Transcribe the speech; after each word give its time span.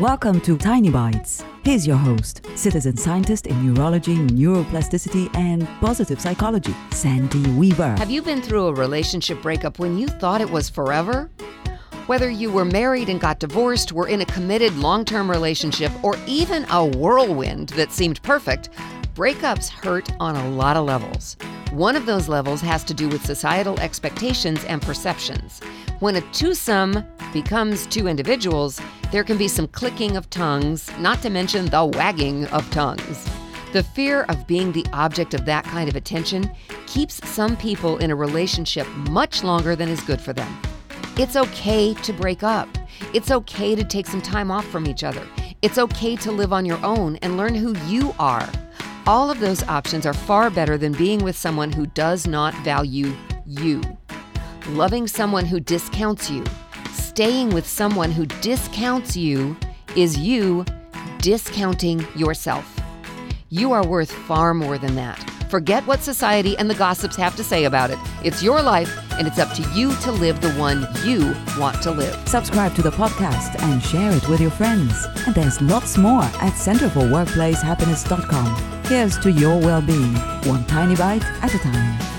Welcome 0.00 0.42
to 0.42 0.58
Tiny 0.58 0.90
Bites. 0.90 1.42
Here's 1.64 1.86
your 1.86 1.96
host, 1.96 2.42
citizen 2.54 2.98
scientist 2.98 3.46
in 3.46 3.64
neurology, 3.64 4.16
neuroplasticity, 4.16 5.34
and 5.34 5.66
positive 5.80 6.20
psychology, 6.20 6.74
Sandy 6.90 7.50
Weaver. 7.52 7.94
Have 7.96 8.10
you 8.10 8.20
been 8.20 8.42
through 8.42 8.66
a 8.66 8.74
relationship 8.74 9.40
breakup 9.40 9.78
when 9.78 9.96
you 9.96 10.06
thought 10.06 10.42
it 10.42 10.50
was 10.50 10.68
forever? 10.68 11.30
Whether 12.08 12.28
you 12.28 12.52
were 12.52 12.66
married 12.66 13.08
and 13.08 13.18
got 13.18 13.38
divorced, 13.38 13.90
were 13.90 14.06
in 14.06 14.20
a 14.20 14.26
committed 14.26 14.76
long 14.76 15.06
term 15.06 15.30
relationship, 15.30 15.90
or 16.04 16.14
even 16.26 16.66
a 16.68 16.84
whirlwind 16.84 17.70
that 17.70 17.90
seemed 17.90 18.22
perfect, 18.22 18.68
breakups 19.14 19.70
hurt 19.70 20.12
on 20.20 20.36
a 20.36 20.50
lot 20.50 20.76
of 20.76 20.84
levels. 20.84 21.38
One 21.72 21.96
of 21.96 22.04
those 22.04 22.28
levels 22.28 22.60
has 22.60 22.84
to 22.84 22.92
do 22.92 23.08
with 23.08 23.24
societal 23.24 23.80
expectations 23.80 24.62
and 24.64 24.82
perceptions. 24.82 25.60
When 26.00 26.16
a 26.16 26.20
twosome 26.32 27.02
becomes 27.42 27.86
two 27.88 28.08
individuals, 28.08 28.80
there 29.12 29.22
can 29.22 29.36
be 29.36 29.46
some 29.46 29.68
clicking 29.68 30.16
of 30.16 30.30
tongues, 30.30 30.90
not 30.98 31.20
to 31.20 31.28
mention 31.28 31.66
the 31.66 31.84
wagging 31.84 32.46
of 32.46 32.70
tongues. 32.70 33.28
The 33.74 33.82
fear 33.82 34.22
of 34.30 34.46
being 34.46 34.72
the 34.72 34.86
object 34.94 35.34
of 35.34 35.44
that 35.44 35.64
kind 35.64 35.86
of 35.86 35.96
attention 35.96 36.50
keeps 36.86 37.20
some 37.28 37.54
people 37.54 37.98
in 37.98 38.10
a 38.10 38.16
relationship 38.16 38.88
much 39.10 39.44
longer 39.44 39.76
than 39.76 39.90
is 39.90 40.00
good 40.00 40.18
for 40.18 40.32
them. 40.32 40.50
It's 41.18 41.36
okay 41.36 41.92
to 41.92 42.12
break 42.14 42.42
up. 42.42 42.70
It's 43.12 43.30
okay 43.30 43.74
to 43.74 43.84
take 43.84 44.06
some 44.06 44.22
time 44.22 44.50
off 44.50 44.66
from 44.68 44.86
each 44.86 45.04
other. 45.04 45.26
It's 45.60 45.76
okay 45.76 46.16
to 46.16 46.32
live 46.32 46.54
on 46.54 46.64
your 46.64 46.82
own 46.82 47.16
and 47.16 47.36
learn 47.36 47.54
who 47.54 47.76
you 47.86 48.14
are. 48.18 48.48
All 49.06 49.30
of 49.30 49.40
those 49.40 49.62
options 49.64 50.06
are 50.06 50.14
far 50.14 50.48
better 50.48 50.78
than 50.78 50.92
being 50.92 51.22
with 51.22 51.36
someone 51.36 51.70
who 51.70 51.84
does 51.88 52.26
not 52.26 52.54
value 52.64 53.14
you. 53.44 53.82
Loving 54.68 55.06
someone 55.06 55.44
who 55.44 55.60
discounts 55.60 56.30
you, 56.30 56.42
staying 57.16 57.48
with 57.48 57.66
someone 57.66 58.10
who 58.10 58.26
discounts 58.42 59.16
you, 59.16 59.56
is 59.96 60.18
you 60.18 60.66
discounting 61.22 62.06
yourself. 62.14 62.78
You 63.48 63.72
are 63.72 63.86
worth 63.86 64.12
far 64.12 64.52
more 64.52 64.76
than 64.76 64.96
that. 64.96 65.18
Forget 65.48 65.86
what 65.86 66.02
society 66.02 66.58
and 66.58 66.68
the 66.68 66.74
gossips 66.74 67.16
have 67.16 67.34
to 67.36 67.42
say 67.42 67.64
about 67.64 67.90
it. 67.90 67.96
It's 68.22 68.42
your 68.42 68.60
life, 68.60 68.94
and 69.12 69.26
it's 69.26 69.38
up 69.38 69.50
to 69.54 69.62
you 69.74 69.94
to 70.02 70.12
live 70.12 70.42
the 70.42 70.52
one 70.56 70.86
you 71.06 71.34
want 71.58 71.80
to 71.84 71.90
live. 71.90 72.28
Subscribe 72.28 72.74
to 72.74 72.82
the 72.82 72.90
podcast 72.90 73.58
and 73.62 73.82
share 73.82 74.12
it 74.12 74.28
with 74.28 74.42
your 74.42 74.50
friends. 74.50 75.06
And 75.24 75.34
there's 75.34 75.62
lots 75.62 75.96
more 75.96 76.20
at 76.20 76.52
centerforworkplacehappiness.com. 76.52 78.84
Here's 78.84 79.16
to 79.20 79.32
your 79.32 79.58
well 79.58 79.80
being, 79.80 80.12
one 80.44 80.66
tiny 80.66 80.96
bite 80.96 81.24
at 81.42 81.54
a 81.54 81.58
time. 81.60 82.15